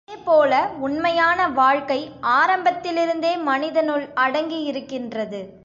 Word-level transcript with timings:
இதே 0.07 0.15
போல 0.23 0.53
உண்மையான 0.79 1.47
வாழ்க்கை 1.49 1.97
ஆரம்பத்திலிருந்தே 2.31 3.33
மனிதனுள் 3.49 4.05
அடங்கியிருக்கின்றது. 4.15 5.41